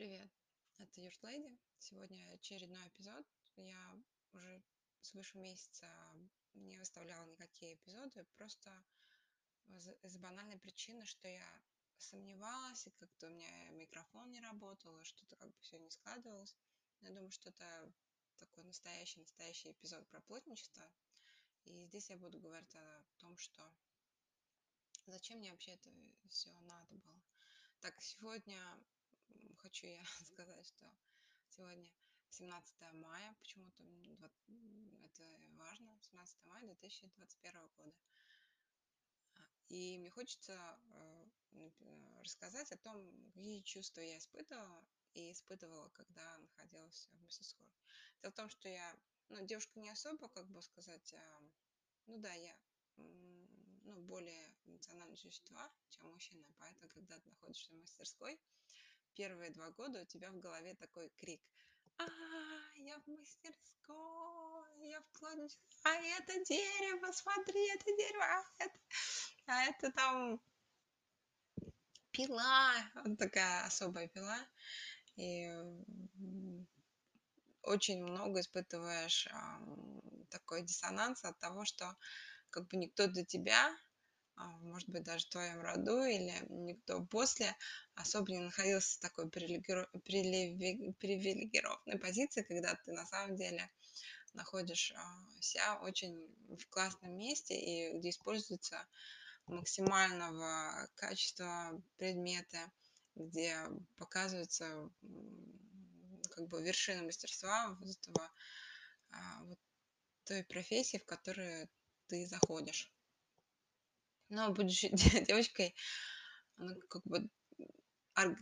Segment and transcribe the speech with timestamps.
[0.00, 0.30] Привет,
[0.78, 1.58] это Юртлейди.
[1.76, 3.22] Сегодня очередной эпизод.
[3.56, 4.62] Я уже
[5.02, 5.86] свыше месяца
[6.54, 8.82] не выставляла никакие эпизоды, просто
[10.02, 11.46] из банальной причины, что я
[11.98, 16.56] сомневалась, и как-то у меня микрофон не работал, и что-то как бы все не складывалось.
[17.02, 17.92] Я думаю, что это
[18.38, 20.90] такой настоящий-настоящий эпизод про плотничество.
[21.64, 23.70] И здесь я буду говорить о том, что
[25.04, 25.92] зачем мне вообще это
[26.30, 27.22] все надо было.
[27.80, 28.58] Так, сегодня
[29.60, 30.92] хочу я сказать, что
[31.48, 31.90] сегодня
[32.30, 33.82] 17 мая, почему-то
[35.04, 35.24] это
[35.56, 37.96] важно, 17 мая 2021 года.
[39.34, 40.78] А, и мне хочется
[41.52, 41.70] э,
[42.22, 47.68] рассказать о том, какие чувства я испытывала и испытывала, когда находилась в мастерской.
[48.22, 48.96] Дело в том, что я,
[49.28, 51.42] ну, девушка не особо, как бы сказать, а,
[52.06, 52.56] ну да, я
[52.96, 56.46] ну, более эмоциональные существа, чем мужчина.
[56.58, 58.38] Поэтому, когда ты находишься в мастерской,
[59.20, 61.42] первые два года у тебя в голове такой крик.
[61.98, 62.04] А,
[62.76, 68.78] я в мастерской, я в плотнице, а это дерево, смотри, это дерево, а это,
[69.46, 70.40] а это там
[72.12, 72.72] пила,
[73.04, 74.38] вот такая особая пила.
[75.16, 75.50] И
[77.62, 79.28] очень много испытываешь
[80.30, 81.94] такой диссонанс от того, что
[82.48, 83.76] как бы никто для тебя
[84.36, 87.54] может быть, даже в твоем роду или никто после
[87.94, 93.70] особо не находился в такой привилегированной позиции, когда ты на самом деле
[94.34, 98.86] находишь а, себя очень в классном месте и где используется
[99.46, 102.58] максимального качества предметы,
[103.16, 103.56] где
[103.96, 104.90] показывается
[106.30, 108.30] как бы вершина мастерства вот этого,
[109.10, 109.58] а, вот
[110.24, 111.68] той профессии, в которую
[112.06, 112.92] ты заходишь.
[114.30, 114.88] Но будучи
[115.26, 115.74] девочкой,
[116.56, 117.28] ну, как бы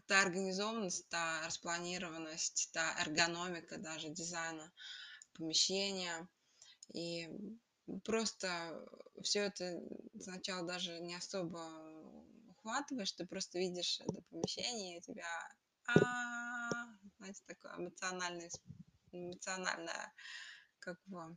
[0.06, 4.72] та организованность, та распланированность, та эргономика даже дизайна
[5.34, 6.28] помещения.
[6.92, 7.28] И
[8.04, 8.48] просто
[9.22, 9.80] все это
[10.20, 11.60] сначала даже не особо
[12.50, 15.28] ухватываешь, ты просто видишь это помещение, и у тебя,
[15.86, 16.86] а,
[17.18, 18.50] знаете, такое эмоциональное,
[19.12, 20.12] эмоциональное,
[20.80, 21.36] как бы,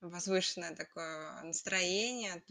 [0.00, 2.42] возвышенное такое настроение,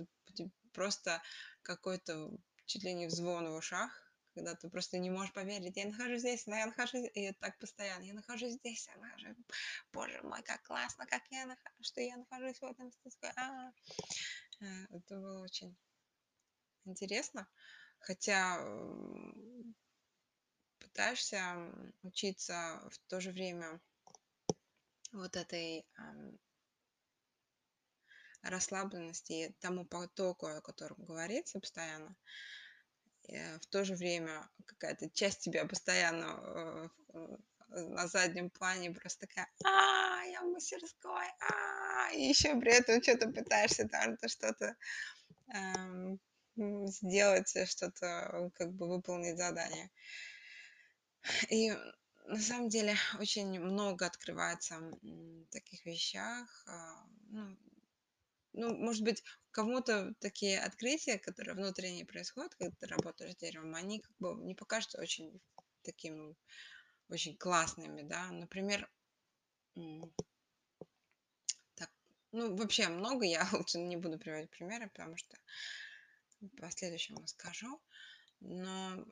[0.71, 1.21] просто
[1.61, 2.31] какой-то
[2.65, 6.47] чуть ли не взвон в ушах, когда ты просто не можешь поверить, я нахожусь здесь,
[6.47, 9.37] я нахожусь, и так постоянно, я нахожусь здесь, я нахожусь,
[9.91, 12.91] боже мой, как классно, как я нахожусь, что я нахожусь в этом
[14.61, 15.75] а это было очень
[16.85, 17.47] интересно,
[17.99, 18.59] хотя
[20.79, 21.71] пытаешься
[22.03, 23.79] учиться в то же время
[25.11, 25.85] вот этой
[28.41, 32.15] расслабленности и тому потоку, о котором говорится постоянно.
[33.23, 37.37] И в то же время какая-то часть тебя постоянно э,
[37.69, 43.29] на заднем плане просто такая, а, я в мастерской, а, и еще при этом что-то
[43.29, 44.75] пытаешься там что-то
[45.53, 46.19] эм,
[46.87, 49.91] сделать, что-то как бы выполнить задание.
[51.49, 51.71] И
[52.25, 56.65] на самом деле очень много открывается в таких вещах.
[57.29, 57.57] Ну,
[58.53, 63.99] ну, может быть, кому-то такие открытия, которые внутренние происходят, когда ты работаешь с деревом, они
[63.99, 65.41] как бы не покажутся очень
[65.83, 66.35] такими,
[67.09, 68.31] очень классными, да.
[68.31, 68.89] Например,
[71.75, 71.91] так,
[72.31, 75.37] ну, вообще много, я лучше не буду приводить примеры, потому что
[76.57, 77.81] по следующему скажу.
[78.41, 79.05] Но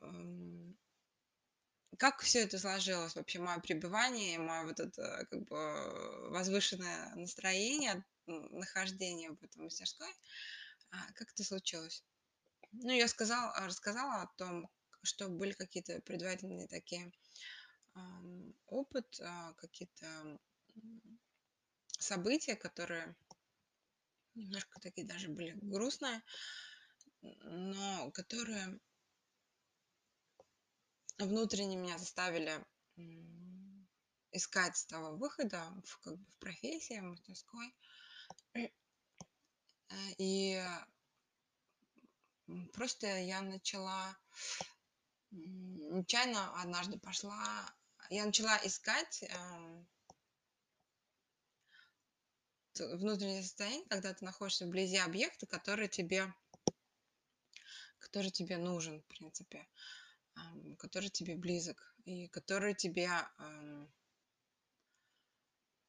[1.98, 9.30] как все это сложилось, вообще мое пребывание, мое вот это как бы возвышенное настроение нахождения
[9.30, 10.12] в этом мастерской.
[10.90, 12.04] А, как это случилось?
[12.72, 14.68] Ну, я сказала, рассказала о том,
[15.02, 17.12] что были какие-то предварительные такие
[18.66, 20.38] опыт, а, какие-то
[21.98, 23.16] события, которые
[24.34, 26.22] немножко такие даже были грустные,
[27.22, 28.78] но которые
[31.18, 32.64] внутренне меня заставили
[34.32, 37.74] искать того выхода в, как бы, в профессии, в мастерской.
[38.54, 38.68] Э,
[40.18, 40.62] и
[42.72, 44.16] просто я начала
[45.30, 47.70] нечаянно однажды пошла,
[48.10, 49.86] я начала искать эм,
[52.78, 56.32] внутреннее состояние, когда ты находишься вблизи объекта, который тебе,
[57.98, 59.68] который тебе нужен, в принципе,
[60.78, 63.10] который тебе близок и который тебе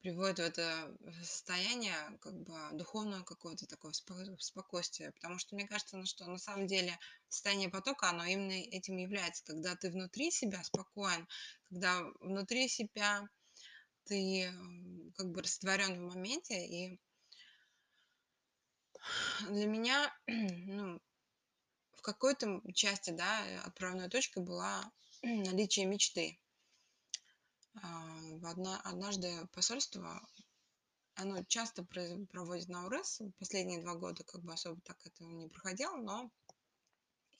[0.00, 5.12] приводит в это состояние как бы духовного какого-то такого спокойствия.
[5.12, 6.98] Потому что мне кажется, ну, что на самом деле
[7.28, 9.44] состояние потока, оно именно этим является.
[9.44, 11.28] Когда ты внутри себя спокоен,
[11.68, 13.28] когда внутри себя
[14.04, 14.52] ты
[15.16, 16.66] как бы растворен в моменте.
[16.66, 17.00] И
[19.48, 21.00] для меня, ну,
[21.92, 24.90] в какой-то части, да, отправной точкой была
[25.22, 26.38] наличие мечты.
[28.42, 30.26] А, одна, однажды посольство,
[31.14, 35.96] оно часто проводит на УРС, последние два года как бы особо так это не проходило,
[35.96, 36.30] но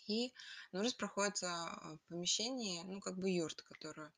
[0.06, 0.32] и
[0.72, 4.12] Наурыз проходит в помещении, ну, как бы юрт, которую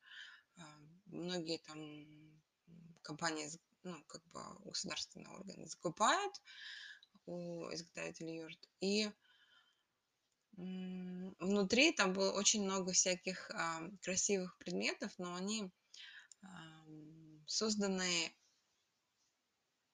[0.57, 0.63] а,
[1.05, 2.41] многие там
[3.03, 3.47] компании,
[3.83, 6.41] ну, как бы государственные органы закупают
[7.27, 8.69] у изготовителей юрт.
[8.79, 9.11] И
[10.55, 15.71] внутри там было очень много всяких а, красивых предметов, но они
[17.45, 18.33] созданы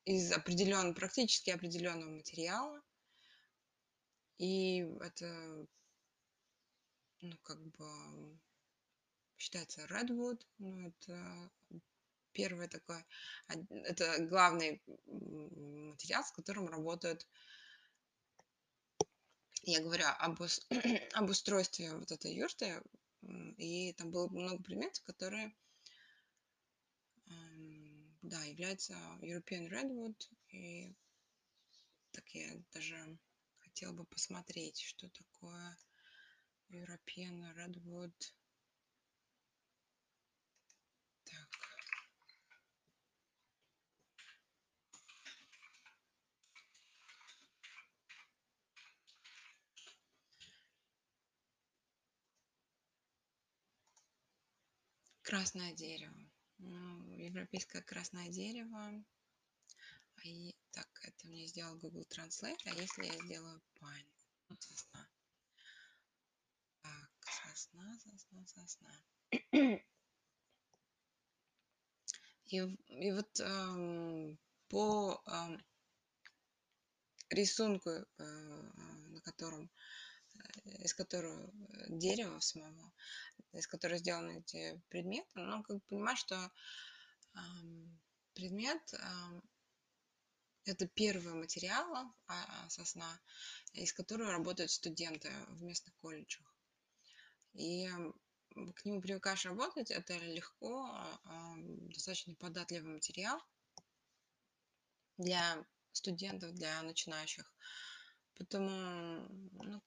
[0.06, 2.82] из определенного, практически определенного материала.
[4.38, 5.68] И это,
[7.22, 8.40] ну, как бы,
[9.38, 11.52] считается redwood, ну, это
[12.32, 13.06] первое такое,
[13.48, 17.28] это главный материал, с которым работают,
[19.64, 20.42] я говорю об,
[21.14, 22.82] об устройстве вот этой юрты,
[23.58, 25.54] и там было много предметов, которые
[28.22, 30.16] да, является European Redwood.
[30.50, 30.96] И
[32.12, 33.18] так я даже
[33.58, 35.78] хотела бы посмотреть, что такое
[36.70, 38.14] European Redwood.
[41.26, 41.50] Так.
[55.22, 56.30] Красное дерево.
[56.60, 59.04] Европейское красное дерево.
[60.24, 62.60] И, так, это мне сделал Google Translate.
[62.66, 64.12] А если я сделаю pine?
[64.50, 65.10] Ну, сосна.
[66.82, 69.04] Так, сосна, сосна, сосна.
[72.46, 74.40] И, и вот эм,
[74.70, 75.64] по эм,
[77.30, 79.70] рисунку, э, на котором,
[80.66, 82.92] э, из которого э, дерево самого,
[83.54, 86.52] из которой сделаны эти предметы, но как бы понимаешь, что
[88.34, 88.94] предмет
[90.66, 93.20] это первый материал а, а, сосна,
[93.74, 96.46] из которого работают студенты в местных колледжах.
[97.54, 97.90] И
[98.76, 100.90] к нему привыкаешь работать, это легко,
[101.90, 103.42] достаточно податливый материал
[105.18, 107.52] для студентов, для начинающих.
[108.36, 109.28] Поэтому
[109.64, 109.82] ну,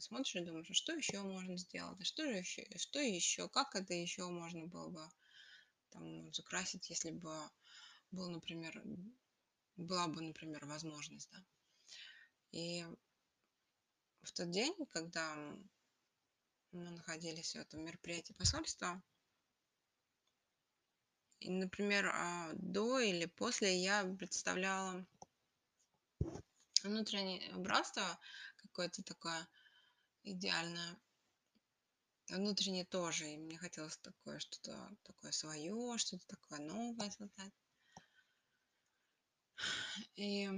[0.00, 3.74] смотришь и думаешь, а что еще можно сделать, а что же еще, что еще, как
[3.74, 5.08] это еще можно было бы
[5.90, 7.32] там закрасить, если бы
[8.10, 8.82] был, например,
[9.76, 11.44] была бы, например, возможность, да.
[12.52, 12.84] И
[14.22, 15.34] в тот день, когда
[16.72, 19.02] мы находились в этом мероприятии посольства,
[21.40, 25.06] и, например, а, до или после я представляла
[26.82, 28.18] внутреннее убранство
[28.56, 29.46] какое-то такое
[30.26, 30.98] идеальное.
[32.28, 33.30] Внутренне тоже.
[33.30, 37.52] И мне хотелось такое что-то такое свое, что-то такое новое создать.
[40.16, 40.50] И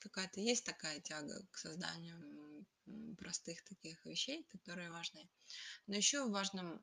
[0.00, 2.66] какая-то есть такая тяга к созданию
[3.18, 5.28] простых таких вещей, которые важны.
[5.86, 6.82] Но еще важным,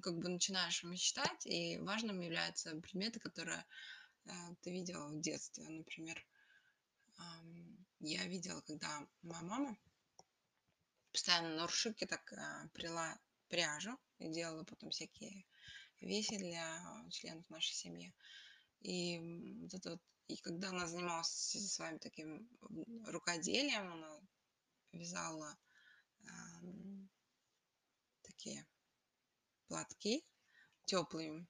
[0.00, 3.64] как бы начинаешь мечтать, и важным являются предметы, которые
[4.24, 4.30] э,
[4.62, 5.68] ты видела в детстве.
[5.68, 6.24] Например,
[8.00, 9.78] я видела, когда моя мама
[11.12, 15.44] постоянно на рушике так а, прила пряжу и делала потом всякие
[16.00, 18.14] вещи для членов нашей семьи.
[18.80, 19.18] И
[19.62, 22.48] вот это вот, и когда она занималась своим таким
[23.06, 24.20] рукоделием, она
[24.92, 25.56] вязала
[26.20, 26.26] э,
[28.22, 28.66] такие
[29.66, 30.24] платки
[30.84, 31.46] теплые,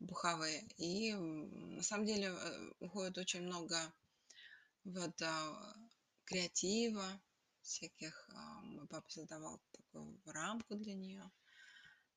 [0.00, 0.62] буховые.
[0.76, 3.92] И на самом деле э, уходит очень много
[4.84, 5.74] вот а,
[6.24, 7.20] креатива
[7.62, 8.28] всяких.
[8.34, 11.30] А, мой папа создавал такую рамку для нее.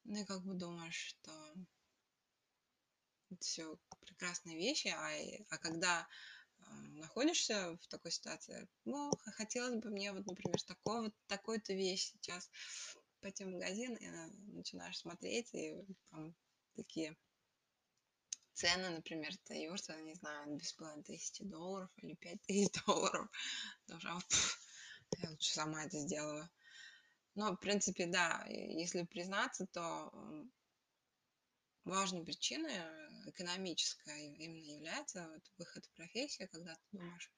[0.04, 1.56] Ну и как бы думаешь, что
[3.30, 5.10] это все прекрасные вещи, а,
[5.50, 6.08] а когда
[6.60, 12.50] а, находишься в такой ситуации, ну, хотелось бы мне вот, например, такого, такой-то вещь сейчас
[13.22, 14.08] пойти в магазин и
[14.52, 16.36] начинаешь смотреть, и там
[16.76, 17.16] такие
[18.54, 23.30] цены, например, Toyota, не знаю, бесплатно тысячи долларов или пять тысяч долларов.
[23.88, 24.20] Тоже, а,
[25.18, 26.50] я лучше сама это сделаю.
[27.36, 30.12] Но, в принципе, да, если признаться, то
[31.86, 37.32] важной причиной э, экономическая именно является вот выход в профессию, когда ты думаешь,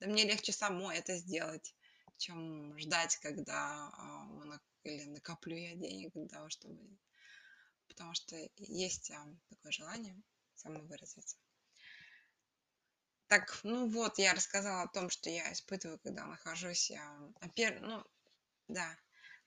[0.00, 1.74] да мне легче самой это сделать,
[2.18, 6.78] чем ждать, когда а, или накоплю я денег для того, чтобы...
[7.88, 10.20] Потому что есть а, такое желание
[10.58, 11.36] самовыразиться.
[13.28, 16.90] Так, ну вот, я рассказала о том, что я испытываю, когда нахожусь,
[17.42, 17.80] опер...
[17.80, 18.02] ну,
[18.68, 18.98] да,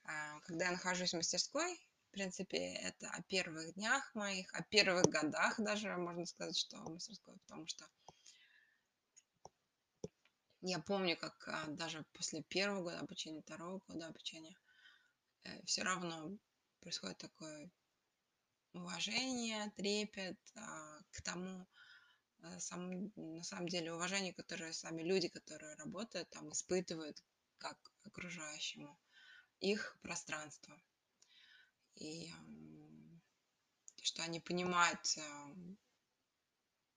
[0.04, 1.74] а, когда я нахожусь в мастерской,
[2.08, 6.92] в принципе, это о первых днях моих, о первых годах даже, можно сказать, что в
[6.92, 7.84] мастерской, потому что
[10.60, 14.56] я помню, как а, даже после первого года обучения, второго года обучения,
[15.42, 16.38] э, все равно
[16.80, 17.68] происходит такое
[18.72, 21.66] уважение, трепет а, к тому,
[22.40, 27.22] а, сам, на самом деле, уважение, которое сами люди, которые работают там, испытывают
[27.58, 28.98] как окружающему
[29.60, 30.80] их пространство.
[31.94, 32.32] И
[34.02, 35.00] что они понимают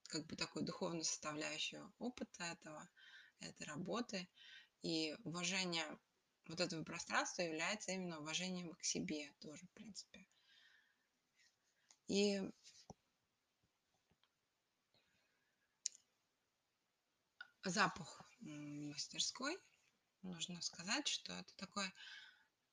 [0.07, 2.89] как бы такую духовную составляющую опыта этого,
[3.39, 4.27] этой работы.
[4.81, 5.85] И уважение
[6.47, 10.25] вот этого пространства является именно уважением к себе тоже, в принципе.
[12.07, 12.39] И
[17.69, 19.57] запах мастерской,
[20.21, 21.91] нужно сказать, что это такой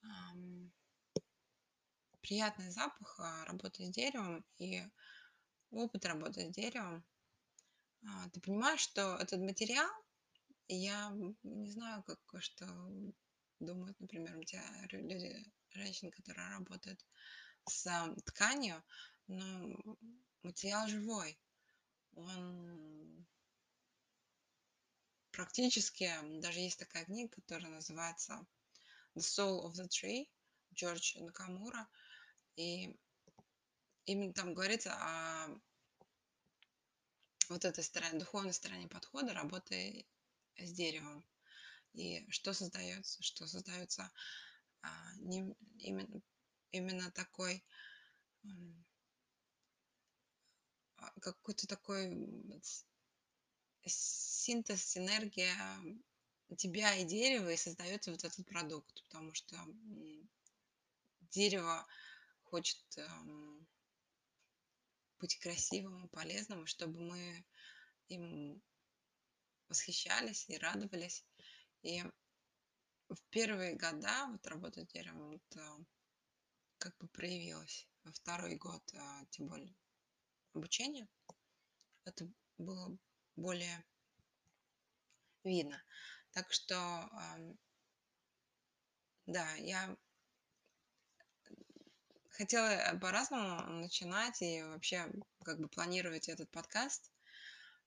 [0.03, 0.73] эм,
[2.21, 4.83] приятный запах а, работы с деревом и
[5.71, 7.05] опыт работы с деревом.
[8.07, 9.91] А, ты понимаешь, что этот материал,
[10.69, 11.11] я
[11.43, 12.67] не знаю, как что
[13.61, 17.05] думают, например, у тебя люди, женщины, которые работают
[17.69, 18.83] с тканью,
[19.29, 19.97] но
[20.43, 21.39] материал живой.
[22.15, 23.27] Он
[25.33, 26.11] практически,
[26.41, 28.47] даже есть такая книга, которая называется
[29.17, 30.29] The Soul of the Tree,
[30.75, 31.89] Джордж Накамура,
[32.57, 32.97] и
[34.05, 35.49] именно там говорится о
[37.49, 40.07] вот этой стороне, духовной стороне подхода работы
[40.57, 41.25] с деревом.
[41.93, 43.23] И что создается?
[43.23, 44.11] Что создается
[44.81, 46.23] а, не, именно,
[46.71, 47.65] именно такой
[50.97, 52.09] а, какой-то такой
[53.87, 55.57] синтез, синергия
[56.57, 59.57] тебя и дерева, и создается вот этот продукт, потому что
[61.31, 61.87] дерево
[62.45, 63.67] хочет эм,
[65.19, 67.45] быть красивым и полезным, чтобы мы
[68.09, 68.63] им
[69.69, 71.25] восхищались и радовались.
[71.83, 72.03] И
[73.09, 75.85] в первые года вот работа с деревом это
[76.79, 77.89] как бы проявилось.
[78.05, 79.75] Во второй год, а, тем более
[80.55, 81.09] обучения,
[82.05, 82.99] это было
[83.37, 83.85] более
[85.45, 85.83] видно.
[86.33, 87.11] Так что,
[89.27, 89.97] да, я
[92.31, 95.11] хотела по-разному начинать и вообще
[95.45, 97.13] как бы планировать этот подкаст.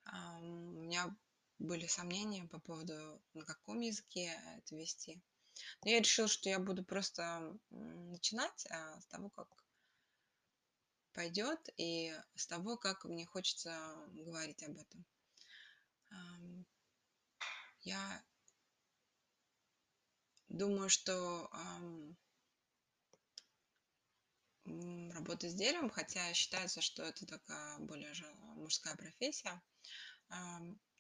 [0.06, 1.16] У меня
[1.60, 5.22] были сомнения по поводу, на каком языке это вести.
[5.84, 9.48] Но я решила, что я буду просто начинать а, с того, как
[11.14, 15.06] пойдет, и с того, как мне хочется говорить об этом.
[17.82, 18.24] Я
[20.50, 21.50] думаю, что
[25.14, 29.62] работа с деревом, хотя считается, что это такая более же мужская профессия,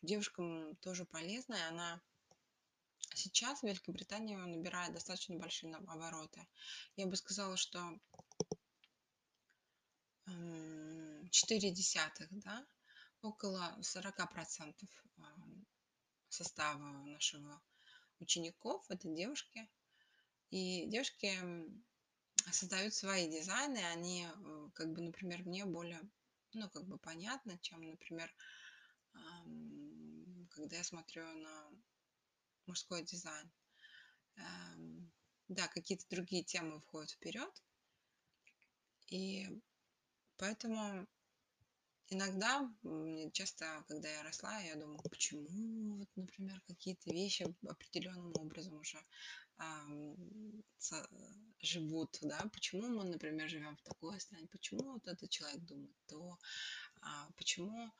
[0.02, 1.68] девушкам тоже полезная.
[1.70, 2.02] Она
[3.16, 6.48] сейчас в Великобритании набирает достаточно большие обороты.
[6.96, 8.00] Я бы сказала, что
[10.28, 12.68] 4 десятых, да,
[13.26, 14.90] около 40%
[16.30, 17.62] состава нашего
[18.20, 19.70] учеников это девушки.
[20.52, 21.34] И девушки
[22.52, 26.02] создают свои дизайны, они, э, как бы, например, мне более,
[26.54, 28.34] ну, как бы понятно, чем, например,
[30.52, 31.70] когда я смотрю на
[32.66, 33.52] мужской дизайн.
[34.38, 35.12] Эм,
[35.48, 37.64] да, какие-то другие темы входят вперед.
[39.08, 39.48] И
[40.38, 41.08] поэтому
[42.10, 42.70] иногда,
[43.34, 49.04] часто, когда я росла, я думала, почему, вот, например, какие-то вещи определенным образом уже
[51.62, 56.38] живут, да, почему мы, например, живем в такой стране, почему вот этот человек думает то,
[57.02, 57.92] а, почему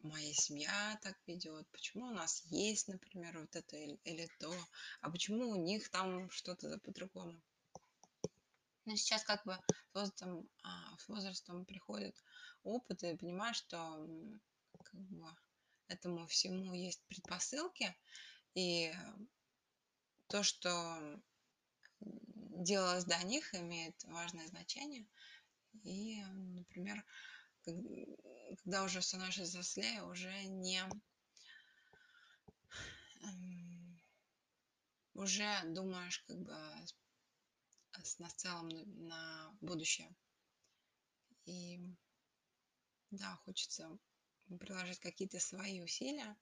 [0.00, 4.54] моя семья так ведет, почему у нас есть, например, вот это или то,
[5.00, 7.40] а почему у них там что-то по-другому.
[8.88, 12.24] Но сейчас как бы с возрастом, а, с возрастом приходит
[12.62, 14.06] опыт, и понимаешь, что
[14.82, 15.26] как бы,
[15.88, 17.94] этому всему есть предпосылки,
[18.54, 18.90] и
[20.26, 21.20] то, что
[22.00, 25.06] делалось до них, имеет важное значение.
[25.84, 27.04] И, например,
[27.64, 30.82] когда уже становишься взрослее, уже не
[33.22, 34.00] эм,
[35.14, 36.56] уже думаешь как бы
[38.18, 38.68] на целом
[39.08, 40.14] на будущее.
[41.44, 41.80] И
[43.10, 43.98] да, хочется
[44.60, 46.36] приложить какие-то свои усилия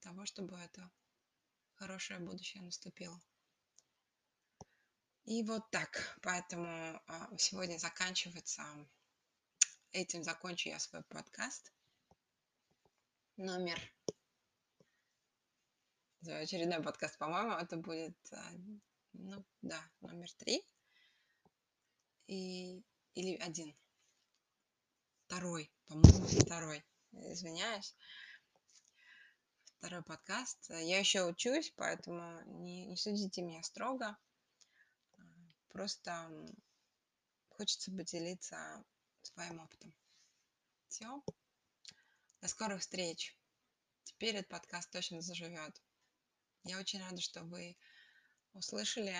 [0.00, 0.90] того, чтобы это
[1.74, 3.20] хорошее будущее наступило.
[5.24, 6.18] И вот так.
[6.22, 8.62] Поэтому а, сегодня заканчивается,
[9.92, 11.72] этим закончу я свой подкаст.
[13.36, 13.78] Номер
[16.28, 18.52] очередной подкаст, по-моему, это будет, а,
[19.12, 20.62] ну, да, номер три.
[22.26, 22.82] И,
[23.14, 23.76] или один.
[25.26, 26.84] Второй, по-моему, второй.
[27.12, 27.96] Извиняюсь.
[29.78, 30.70] Второй подкаст.
[30.70, 34.16] Я еще учусь, поэтому не, не судите меня строго.
[35.68, 36.30] Просто
[37.50, 38.84] хочется поделиться
[39.22, 39.94] своим опытом.
[40.88, 41.22] Все.
[42.40, 43.36] До скорых встреч.
[44.04, 45.80] Теперь этот подкаст точно заживет.
[46.64, 47.76] Я очень рада, что вы
[48.52, 49.14] услышали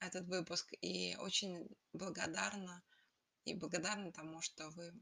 [0.00, 2.82] этот выпуск и очень благодарна
[3.44, 4.92] и благодарна тому, что вы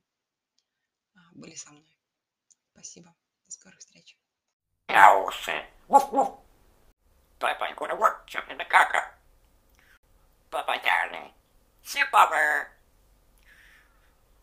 [1.15, 1.99] а, были со мной.
[2.73, 3.15] Спасибо.
[3.47, 4.19] До скорых встреч.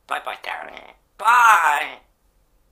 [0.07, 0.95] Bye-bye, darling.
[1.17, 2.12] Bye.